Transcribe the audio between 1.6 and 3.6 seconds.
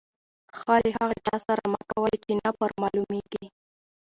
مه کوئ، چي نه پر معلومېږي.